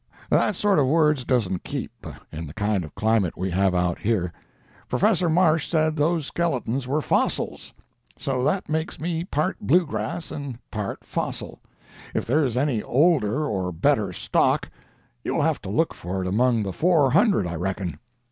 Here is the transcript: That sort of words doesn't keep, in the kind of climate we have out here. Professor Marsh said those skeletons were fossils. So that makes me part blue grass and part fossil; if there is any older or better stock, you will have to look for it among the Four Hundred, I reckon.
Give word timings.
That 0.31 0.55
sort 0.55 0.79
of 0.79 0.87
words 0.87 1.23
doesn't 1.25 1.63
keep, 1.63 2.07
in 2.31 2.47
the 2.47 2.55
kind 2.55 2.83
of 2.83 2.95
climate 2.95 3.37
we 3.37 3.51
have 3.51 3.75
out 3.75 3.99
here. 3.99 4.33
Professor 4.89 5.29
Marsh 5.29 5.69
said 5.69 5.95
those 5.95 6.25
skeletons 6.25 6.87
were 6.87 7.01
fossils. 7.03 7.71
So 8.17 8.43
that 8.43 8.67
makes 8.67 8.99
me 8.99 9.23
part 9.23 9.57
blue 9.59 9.85
grass 9.85 10.31
and 10.31 10.57
part 10.71 11.03
fossil; 11.03 11.59
if 12.15 12.25
there 12.25 12.43
is 12.43 12.57
any 12.57 12.81
older 12.81 13.45
or 13.45 13.71
better 13.71 14.11
stock, 14.11 14.71
you 15.23 15.35
will 15.35 15.43
have 15.43 15.61
to 15.61 15.69
look 15.69 15.93
for 15.93 16.23
it 16.23 16.27
among 16.27 16.63
the 16.63 16.73
Four 16.73 17.11
Hundred, 17.11 17.45
I 17.45 17.53
reckon. 17.55 17.99